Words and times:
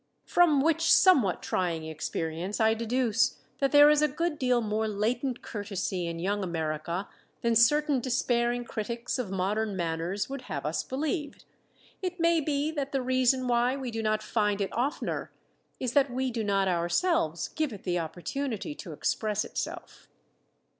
From 0.25 0.61
which 0.61 0.91
somewhat 0.91 1.43
trying 1.43 1.85
experience 1.85 2.59
I 2.59 2.73
deduce 2.73 3.37
that 3.59 3.71
there 3.71 3.87
is 3.87 4.01
a 4.01 4.07
good 4.07 4.39
deal 4.39 4.59
more 4.59 4.87
latent 4.87 5.43
courtesy 5.43 6.07
in 6.07 6.17
Young 6.17 6.43
America 6.43 7.07
than 7.43 7.53
certain 7.55 7.99
despairing 7.99 8.65
critics 8.65 9.19
of 9.19 9.29
modern 9.29 9.75
manners 9.75 10.27
would 10.27 10.41
have 10.49 10.65
us 10.65 10.81
believe. 10.81 11.45
It 12.01 12.19
may 12.19 12.41
be 12.41 12.71
that 12.71 12.93
the 12.93 13.01
reason 13.03 13.47
why 13.47 13.75
we 13.77 13.91
do 13.91 14.01
not 14.01 14.23
find 14.23 14.59
it 14.59 14.73
oftener 14.73 15.31
is 15.79 15.93
that 15.93 16.09
we 16.09 16.31
do 16.31 16.43
not 16.43 16.67
ourselves 16.67 17.49
give 17.49 17.71
it 17.71 17.83
the 17.83 17.99
opportunity 17.99 18.73
to 18.73 18.93
express 18.93 19.45
itself. 19.45 20.07